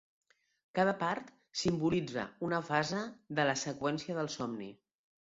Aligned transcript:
Cada 0.77 0.93
part 1.01 1.27
simbolitza 1.63 2.23
una 2.47 2.61
fase 2.69 3.01
de 3.41 3.45
la 3.49 3.55
seqüència 3.65 4.17
del 4.21 4.31
somni. 4.37 4.71